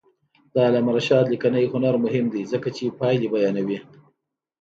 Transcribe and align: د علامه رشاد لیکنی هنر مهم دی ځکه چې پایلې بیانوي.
د 0.53 0.55
علامه 0.67 0.91
رشاد 0.97 1.25
لیکنی 1.33 1.65
هنر 1.73 1.95
مهم 2.05 2.25
دی 2.33 2.41
ځکه 2.51 2.69
چې 2.77 2.95
پایلې 2.99 3.27
بیانوي. 3.33 3.79